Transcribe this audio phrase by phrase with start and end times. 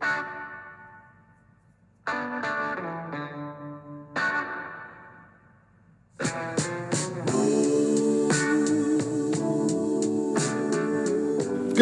[0.00, 0.18] Good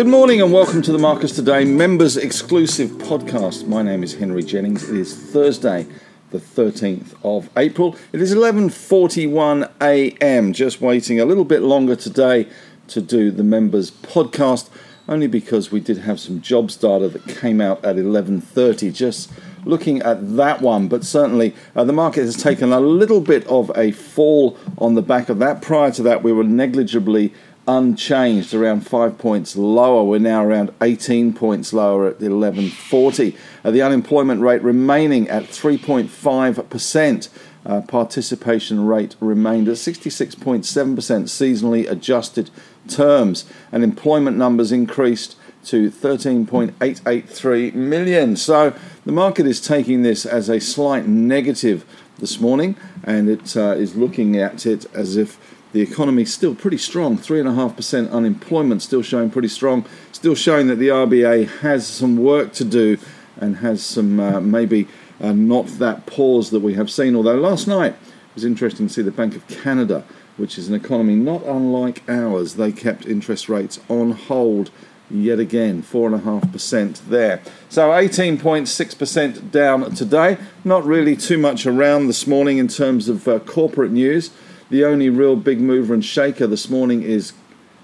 [0.07, 3.69] morning and welcome to the Marcus Today members exclusive podcast.
[3.69, 4.89] My name is Henry Jennings.
[4.89, 5.87] It is Thursday,
[6.31, 7.95] the 13th of April.
[8.13, 10.53] It is 11:41 a.m.
[10.53, 12.49] Just waiting a little bit longer today
[12.89, 14.71] to do the members podcast
[15.09, 19.31] only because we did have some jobs data that came out at 11:30 just
[19.65, 23.71] looking at that one but certainly uh, the market has taken a little bit of
[23.77, 27.33] a fall on the back of that prior to that we were negligibly
[27.69, 30.03] unchanged, around five points lower.
[30.03, 33.37] We're now around 18 points lower at 1140.
[33.63, 37.29] Uh, the unemployment rate remaining at 3.5%.
[37.69, 42.49] Uh, participation rate remained at 66.7% seasonally adjusted
[42.89, 48.37] terms, and employment numbers increased to 13.883 million.
[48.37, 51.85] So the market is taking this as a slight negative
[52.19, 55.39] this morning, and it uh, is looking at it as if
[55.73, 60.77] the economy is still pretty strong 3.5% unemployment still showing pretty strong still showing that
[60.77, 62.97] the RBA has some work to do
[63.39, 64.87] and has some uh, maybe
[65.21, 67.17] uh, not that pause that we have seen.
[67.17, 70.05] Although last night it was interesting to see the Bank of Canada
[70.39, 72.55] which is an economy not unlike ours.
[72.55, 74.71] They kept interest rates on hold
[75.11, 77.43] yet again 4.5% there.
[77.69, 80.39] So 18.6% down today.
[80.65, 84.31] Not really too much around this morning in terms of uh, corporate news.
[84.71, 87.33] The only real big mover and shaker this morning is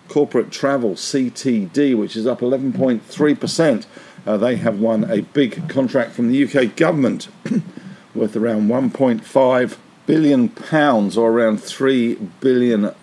[0.08, 3.86] corporate travel, CTD, which is up 11.3%.
[4.26, 7.28] Uh, they have won a big contract from the UK government
[8.14, 12.94] worth around 1.5 billion pounds or around 3 billion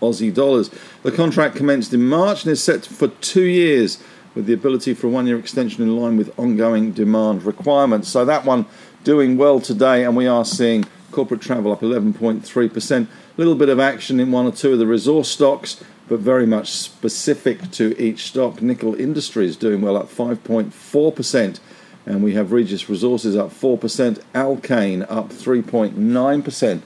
[0.00, 0.70] Aussie dollars.
[1.02, 4.02] The contract commenced in March and is set for two years
[4.34, 8.08] with the ability for a one year extension in line with ongoing demand requirements.
[8.08, 8.66] So that one
[9.02, 13.06] doing well today, and we are seeing corporate travel up 11.3%.
[13.06, 16.46] A little bit of action in one or two of the resource stocks, but very
[16.46, 18.62] much specific to each stock.
[18.62, 21.60] Nickel Industries doing well, up 5.4%.
[22.06, 26.82] And we have Regis Resources up 4%, Alkane up 3.9%.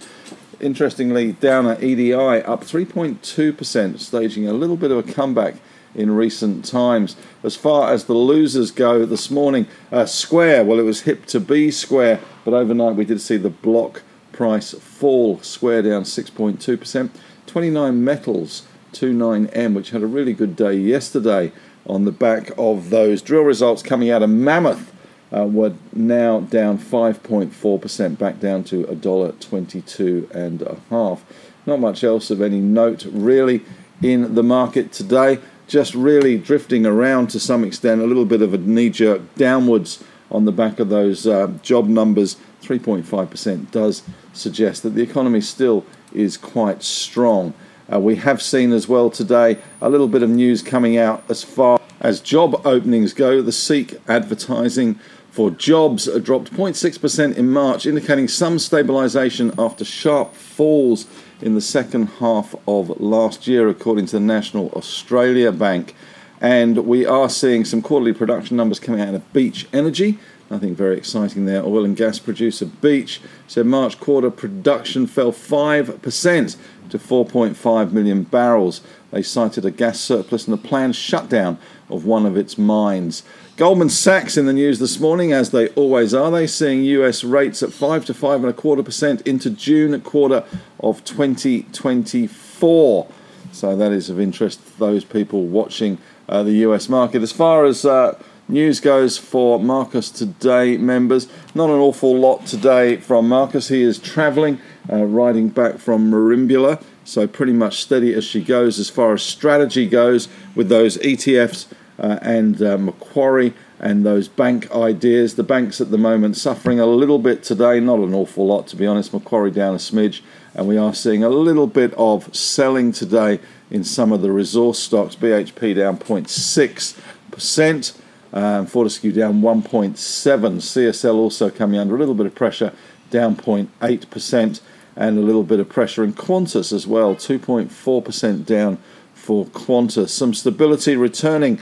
[0.61, 5.57] Interestingly, Downer EDI up 3.2%, staging a little bit of a comeback
[5.95, 7.17] in recent times.
[7.43, 11.41] As far as the losers go this morning, uh, Square, well, it was hip to
[11.41, 17.11] be Square, but overnight we did see the block price fall, Square down 6.2%.
[17.47, 18.63] 29 Metals
[18.93, 21.53] 29M, which had a really good day yesterday
[21.87, 24.93] on the back of those drill results coming out of Mammoth,
[25.35, 31.25] uh, were now down 5.4%, back down to $1.22 and a half.
[31.65, 33.65] Not much else of any note really
[34.03, 35.39] in the market today.
[35.67, 40.05] Just really drifting around to some extent, a little bit of a knee jerk downwards
[40.31, 45.85] on the back of those uh, job numbers 3.5% does suggest that the economy still
[46.13, 47.55] is quite strong.
[47.93, 51.43] Uh, we have seen as well today a little bit of news coming out as
[51.43, 53.43] far as job openings go.
[53.43, 54.99] The Seek advertising
[55.31, 61.07] for jobs dropped 0.6% in March, indicating some stabilisation after sharp falls
[61.41, 65.95] in the second half of last year, according to the National Australia Bank.
[66.41, 70.19] And we are seeing some quarterly production numbers coming out of Beach Energy.
[70.51, 71.65] Nothing very exciting there.
[71.65, 76.57] Oil and gas producer Beach said March quarter production fell 5%
[76.91, 78.81] to 4.5 million barrels.
[79.11, 83.23] They cited a gas surplus and a planned shutdown of one of its mines.
[83.57, 86.31] Goldman Sachs in the news this morning, as they always are.
[86.31, 90.45] They seeing US rates at five to five and a quarter percent into June quarter
[90.81, 93.07] of 2024.
[93.53, 97.23] So that is of interest to those people watching uh, the US market.
[97.23, 98.19] As far as uh,
[98.49, 101.29] News goes for Marcus Today members.
[101.55, 103.69] Not an awful lot today from Marcus.
[103.69, 104.61] He is travelling,
[104.91, 106.83] uh, riding back from Merimbula.
[107.05, 111.67] so pretty much steady as she goes as far as strategy goes with those ETFs
[111.99, 115.35] uh, and uh, Macquarie and those bank ideas.
[115.35, 118.77] The banks at the moment suffering a little bit today, not an awful lot to
[118.77, 119.13] be honest.
[119.13, 120.21] Macquarie down a smidge,
[120.55, 123.41] and we are seeing a little bit of selling today
[123.71, 125.17] in some of the resource stocks.
[125.17, 126.99] BHP down 0.6
[127.33, 127.95] percent.
[128.33, 129.93] Um, Fortescue down 1.7.
[129.93, 132.73] CSL also coming under a little bit of pressure,
[133.11, 134.61] down 0.8%,
[134.97, 138.79] and a little bit of pressure in Qantas as well, 2.4% down
[139.15, 140.11] for Qantas.
[140.11, 141.61] Some stability returning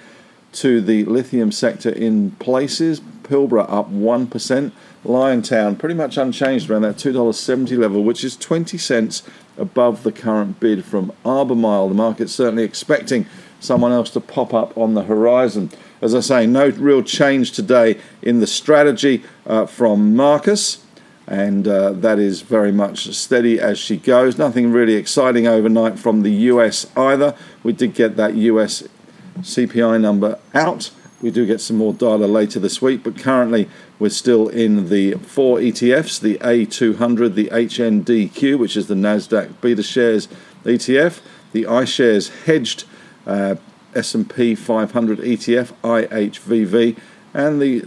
[0.52, 3.00] to the lithium sector in places.
[3.00, 4.72] Pilbara up 1%.
[5.04, 9.22] Liontown pretty much unchanged around that $2.70 level, which is 20 cents
[9.56, 11.88] above the current bid from Albemarle.
[11.88, 13.26] The market's certainly expecting
[13.60, 15.70] someone else to pop up on the horizon.
[16.00, 20.84] As I say, no real change today in the strategy uh, from Marcus,
[21.30, 24.36] and uh, that is very much steady as she goes.
[24.36, 27.36] Nothing really exciting overnight from the US either.
[27.62, 28.82] We did get that US
[29.38, 30.90] CPI number out.
[31.22, 33.68] We do get some more data later this week, but currently
[34.00, 39.84] we're still in the four ETFs the A200, the HNDQ, which is the NASDAQ Beta
[39.84, 40.26] Shares
[40.64, 41.20] ETF,
[41.52, 42.84] the iShares Hedged
[43.24, 43.54] uh,
[43.94, 46.98] S&P 500 ETF, IHVV,
[47.34, 47.80] and the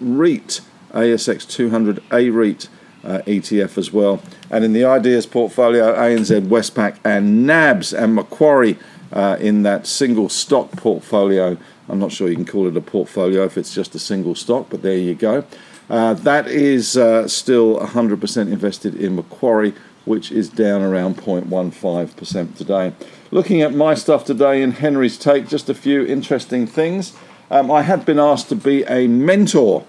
[0.00, 0.60] REIT,
[0.92, 2.68] ASX 200 A REIT
[3.06, 4.20] uh, ETF as well.
[4.50, 8.78] And in the ideas portfolio, ANZ, Westpac, and NABS and Macquarie
[9.12, 11.56] uh, in that single stock portfolio.
[11.88, 14.66] I'm not sure you can call it a portfolio if it's just a single stock,
[14.68, 15.44] but there you go.
[15.88, 19.72] Uh, that is uh, still 100% invested in Macquarie,
[20.04, 22.92] which is down around 0.15% today.
[23.30, 27.16] Looking at my stuff today in Henry's Take, just a few interesting things.
[27.50, 29.84] Um, I had been asked to be a mentor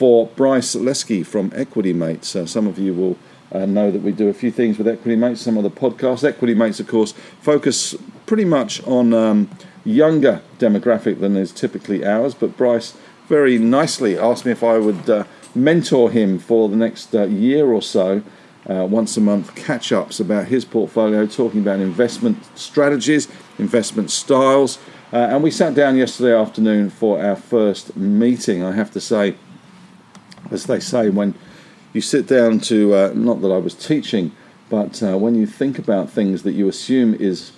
[0.00, 2.34] for Bryce Leske from Equity Mates.
[2.34, 3.18] Uh, some of you will
[3.52, 6.24] uh, know that we do a few things with Equity Mates, some of the podcasts.
[6.24, 7.12] Equity Mates, of course,
[7.42, 7.94] focus
[8.24, 9.50] pretty much on um,
[9.84, 12.96] younger demographic than is typically ours, but Bryce
[13.28, 15.24] very nicely asked me if I would uh,
[15.54, 18.22] mentor him for the next uh, year or so.
[18.70, 24.78] Uh, once a month catch ups about his portfolio, talking about investment strategies, investment styles.
[25.12, 28.62] Uh, and we sat down yesterday afternoon for our first meeting.
[28.62, 29.34] I have to say,
[30.50, 31.34] as they say, when
[31.92, 34.32] you sit down to, uh, not that I was teaching,
[34.68, 37.52] but uh, when you think about things that you assume is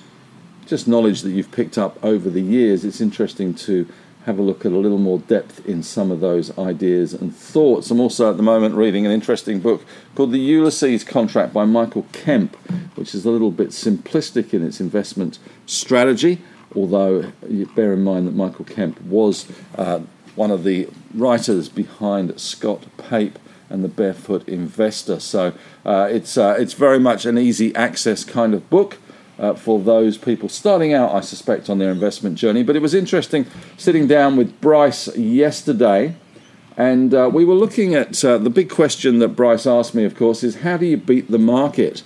[0.67, 3.87] just knowledge that you've picked up over the years, it's interesting to
[4.25, 7.91] have a look at a little more depth in some of those ideas and thoughts.
[7.91, 9.85] I'm also at the moment reading an interesting book
[10.15, 12.57] called The Ulysses Contract by Michael Kemp,
[12.97, 16.41] which is a little bit simplistic in its investment strategy,
[16.75, 17.33] although
[17.75, 19.47] bear in mind that Michael Kemp was
[19.77, 20.01] uh,
[20.35, 23.39] one of the writers behind Scott Pape
[23.69, 25.19] and the Barefoot Investor.
[25.21, 28.99] So uh, it's, uh, it's very much an easy access kind of book
[29.39, 32.63] uh, for those people starting out, I suspect, on their investment journey.
[32.63, 33.47] But it was interesting
[33.77, 36.17] sitting down with Bryce yesterday,
[36.77, 40.15] and uh, we were looking at uh, the big question that Bryce asked me, of
[40.15, 42.03] course, is how do you beat the market?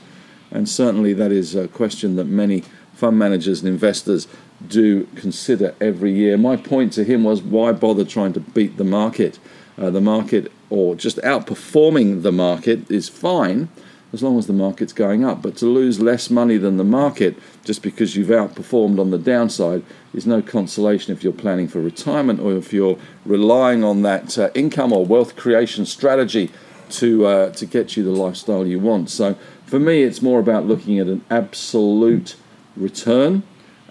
[0.51, 2.63] And certainly that is a question that many
[2.95, 4.27] fund managers and investors
[4.67, 6.37] do consider every year.
[6.37, 9.39] My point to him was why bother trying to beat the market?
[9.79, 13.69] Uh, the market, or just outperforming the market, is fine
[14.13, 15.43] as long as the market's going up.
[15.43, 19.83] But to lose less money than the market just because you've outperformed on the downside
[20.15, 24.51] is no consolation if you're planning for retirement or if you're relying on that uh,
[24.55, 26.51] income or wealth creation strategy
[26.89, 29.11] to uh, to get you the lifestyle you want.
[29.11, 29.37] So
[29.67, 32.37] for me, it's more about looking at an absolute
[32.77, 33.43] return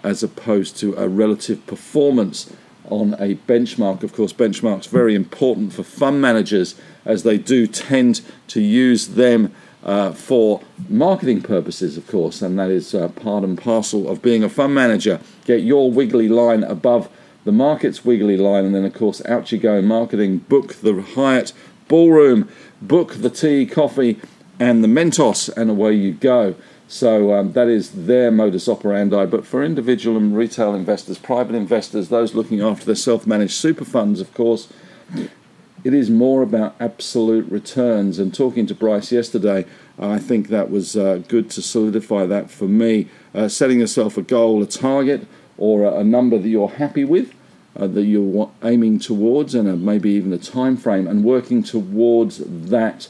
[0.06, 2.48] as opposed to a relative performance
[2.88, 4.04] on a benchmark.
[4.04, 9.52] Of course, benchmarks very important for fund managers as they do tend to use them
[9.82, 14.44] uh, for marketing purposes, of course, and that is uh, part and parcel of being
[14.44, 15.18] a fund manager.
[15.44, 17.08] Get your wiggly line above
[17.44, 20.38] the market's wiggly line, and then, of course, out you go in marketing.
[20.38, 21.52] Book the Hyatt
[21.88, 22.48] Ballroom,
[22.80, 24.20] book the tea, coffee,
[24.60, 26.54] and the Mentos, and away you go.
[26.88, 29.26] So um, that is their modus operandi.
[29.26, 33.84] But for individual and retail investors, private investors, those looking after their self managed super
[33.84, 34.68] funds, of course,
[35.84, 38.18] it is more about absolute returns.
[38.18, 39.66] And talking to Bryce yesterday,
[39.98, 43.08] I think that was uh, good to solidify that for me.
[43.34, 45.26] Uh, setting yourself a goal, a target,
[45.58, 47.32] or a, number that you're happy with,
[47.76, 52.38] uh, that you're aiming towards, and a, maybe even a time frame, and working towards
[52.38, 53.08] that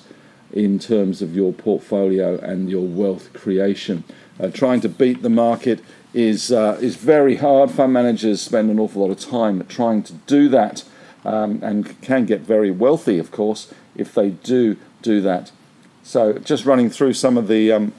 [0.52, 4.04] in terms of your portfolio and your wealth creation.
[4.38, 5.82] Uh, trying to beat the market
[6.14, 7.70] is uh, is very hard.
[7.70, 10.84] Fund managers spend an awful lot of time trying to do that
[11.24, 15.50] um, and can get very wealthy, of course, if they do do that.
[16.02, 17.92] So, just running through some of the um,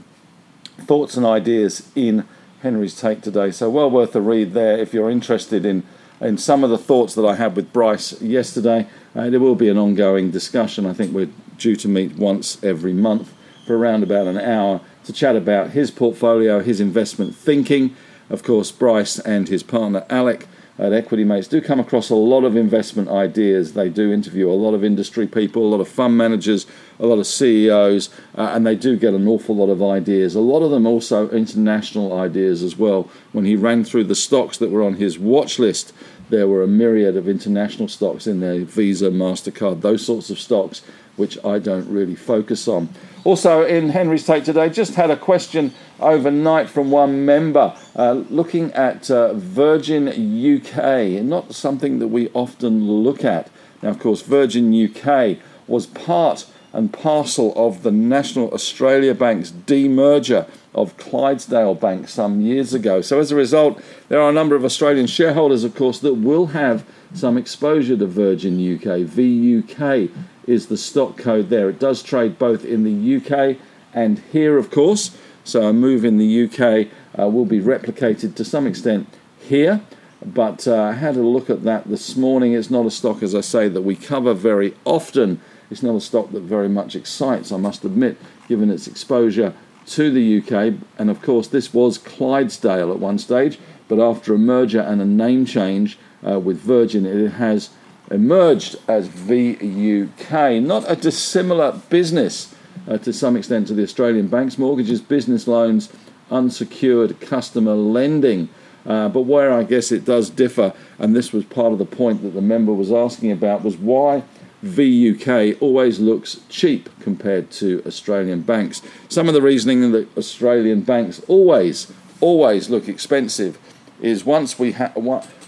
[0.77, 2.25] thoughts and ideas in
[2.61, 3.51] Henry's take today.
[3.51, 5.83] So, well worth a read there if you're interested in,
[6.21, 8.87] in some of the thoughts that I had with Bryce yesterday.
[9.13, 10.85] Uh, there will be an ongoing discussion.
[10.85, 13.33] I think we're due to meet once every month
[13.65, 17.95] for around about an hour to chat about his portfolio, his investment thinking.
[18.29, 20.47] Of course, Bryce and his partner Alec
[20.79, 23.73] at Equity Mates do come across a lot of investment ideas.
[23.73, 26.67] They do interview a lot of industry people, a lot of fund managers,
[26.99, 30.35] a lot of CEOs, uh, and they do get an awful lot of ideas.
[30.35, 33.09] A lot of them also international ideas as well.
[33.31, 35.93] When he ran through the stocks that were on his watch list,
[36.29, 40.81] there were a myriad of international stocks in there Visa, MasterCard, those sorts of stocks,
[41.17, 42.89] which I don't really focus on.
[43.23, 48.71] Also, in Henry's Take today, just had a question overnight from one member uh, looking
[48.73, 53.49] at uh, Virgin UK, not something that we often look at.
[53.81, 60.47] Now, of course, Virgin UK was part and parcel of the National Australia Bank's demerger
[60.75, 63.01] of Clydesdale Bank some years ago.
[63.01, 66.47] So, as a result, there are a number of Australian shareholders, of course, that will
[66.47, 69.01] have some exposure to Virgin UK.
[69.01, 70.11] VUK
[70.47, 71.69] is the stock code there.
[71.69, 73.57] It does trade both in the UK
[73.93, 75.15] and here, of course.
[75.43, 76.87] So a move in the UK
[77.19, 79.07] uh, will be replicated to some extent
[79.39, 79.81] here.
[80.25, 82.53] But uh, I had a look at that this morning.
[82.53, 85.39] It's not a stock, as I say, that we cover very often.
[85.69, 89.53] It's not a stock that very much excites, I must admit, given its exposure
[89.87, 90.75] to the UK.
[90.97, 95.05] And of course, this was Clydesdale at one stage, but after a merger and a
[95.05, 97.69] name change uh, with Virgin, it has
[98.11, 102.53] emerged as VUK, not a dissimilar business
[102.87, 105.89] uh, to some extent to the Australian banks, mortgages, business loans,
[106.31, 108.49] unsecured customer lending.
[108.85, 112.21] Uh, but where I guess it does differ, and this was part of the point
[112.21, 114.23] that the member was asking about, was why
[114.63, 118.81] VUK always looks cheap compared to Australian banks.
[119.09, 123.59] Some of the reasoning that Australian banks always, always look expensive
[124.01, 124.95] is once we have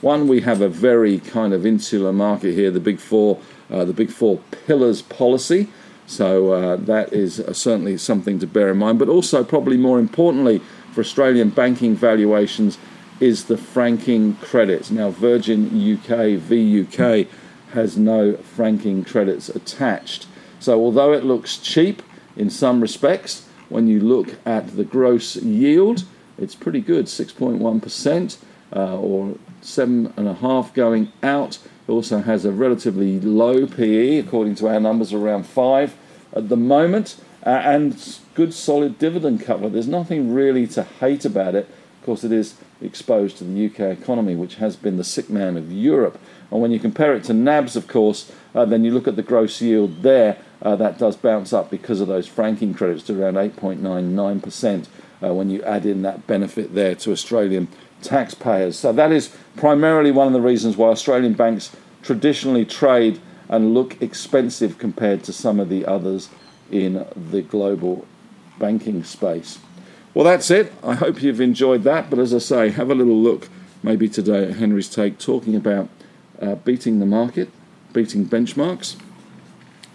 [0.02, 3.40] one, we have a very kind of insular market here, the big four,
[3.70, 5.68] uh, the big four pillars policy.
[6.08, 8.98] So uh, that is uh, certainly something to bear in mind.
[8.98, 10.60] But also, probably more importantly,
[10.94, 12.78] for Australian banking valuations,
[13.20, 14.90] is the franking credits.
[14.90, 17.28] Now, Virgin UK VUK
[17.74, 20.26] has no franking credits attached.
[20.60, 22.02] So, although it looks cheap
[22.36, 26.06] in some respects, when you look at the gross yield,
[26.40, 28.38] it's pretty good 6.1%
[28.76, 31.58] uh, or seven and a half going out.
[31.88, 35.96] It also has a relatively low PE, according to our numbers, around five
[36.34, 39.70] at the moment, uh, and good solid dividend cover.
[39.70, 41.68] There's nothing really to hate about it.
[42.00, 45.58] Of course, it is exposed to the UK economy, which has been the sick man
[45.58, 46.20] of Europe.
[46.52, 49.24] And when you compare it to NABs, of course, uh, then you look at the
[49.24, 53.36] gross yield there, uh, that does bounce up because of those franking credits to around
[53.36, 54.88] 8.99%
[55.24, 57.68] uh, when you add in that benefit there to Australian
[58.02, 58.78] taxpayers.
[58.78, 64.02] So that is primarily one of the reasons why Australian banks traditionally trade and look
[64.02, 66.30] expensive compared to some of the others
[66.72, 68.06] in the global
[68.60, 69.60] banking space.
[70.14, 70.74] Well, that's it.
[70.84, 72.10] I hope you've enjoyed that.
[72.10, 73.50] But as I say, have a little look
[73.84, 75.90] maybe today at Henry's Take talking about
[76.42, 77.50] uh, beating the market,
[77.94, 78.96] beating benchmarks,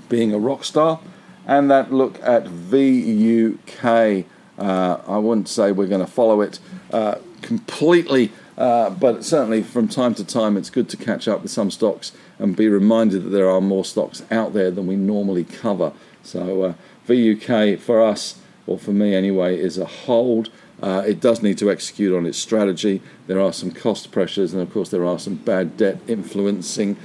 [0.09, 1.01] being a rock star,
[1.47, 4.25] and that look at VUK.
[4.59, 6.59] Uh, I wouldn't say we're going to follow it
[6.93, 11.51] uh, completely, uh, but certainly from time to time it's good to catch up with
[11.51, 15.45] some stocks and be reminded that there are more stocks out there than we normally
[15.45, 15.93] cover.
[16.23, 16.75] So uh,
[17.07, 20.51] VUK for us, or for me anyway, is a hold.
[20.83, 23.01] Uh, it does need to execute on its strategy.
[23.27, 26.97] There are some cost pressures, and of course, there are some bad debt influencing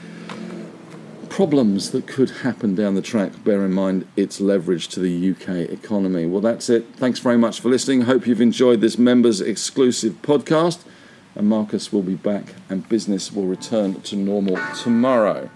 [1.39, 3.31] problems that could happen down the track.
[3.45, 6.25] Bear in mind its leverage to the UK economy.
[6.25, 6.85] Well, that's it.
[6.97, 8.01] Thanks very much for listening.
[8.01, 10.79] Hope you've enjoyed this members exclusive podcast.
[11.35, 15.49] And Marcus will be back, and business will return to normal tomorrow.